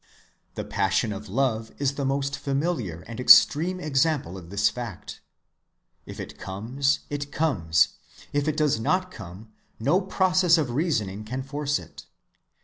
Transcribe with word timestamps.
The 0.55 0.63
passion 0.63 1.13
of 1.13 1.29
love 1.29 1.71
is 1.77 1.93
the 1.93 2.05
most 2.05 2.35
familiar 2.39 3.01
and 3.01 3.19
extreme 3.19 3.79
example 3.79 4.35
of 4.35 4.49
this 4.49 4.67
fact. 4.67 5.21
If 6.07 6.19
it 6.19 6.39
comes, 6.39 7.01
it 7.11 7.31
comes; 7.31 7.89
if 8.33 8.47
it 8.47 8.57
does 8.57 8.79
not 8.79 9.11
come, 9.11 9.51
no 9.79 10.01
process 10.01 10.57
of 10.57 10.71
reasoning 10.71 11.23
can 11.23 11.43
force 11.43 11.77
it. 11.77 12.07